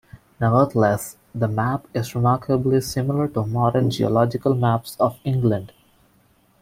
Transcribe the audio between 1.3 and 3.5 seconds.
the map is remarkably similar to